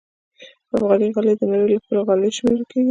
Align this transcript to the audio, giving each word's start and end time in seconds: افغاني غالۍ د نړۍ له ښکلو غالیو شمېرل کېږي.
افغاني 0.75 1.07
غالۍ 1.15 1.33
د 1.39 1.43
نړۍ 1.51 1.67
له 1.75 1.79
ښکلو 1.83 2.01
غالیو 2.07 2.35
شمېرل 2.37 2.63
کېږي. 2.69 2.79